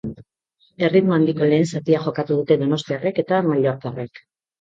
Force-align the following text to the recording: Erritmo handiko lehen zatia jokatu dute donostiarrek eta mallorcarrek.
Erritmo 0.85 1.13
handiko 1.17 1.49
lehen 1.51 1.67
zatia 1.79 1.99
jokatu 2.05 2.37
dute 2.39 2.57
donostiarrek 2.63 3.21
eta 3.25 3.43
mallorcarrek. 3.51 4.23